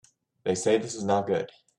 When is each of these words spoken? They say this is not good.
They 0.45 0.55
say 0.55 0.79
this 0.79 0.95
is 0.95 1.03
not 1.03 1.27
good. 1.27 1.51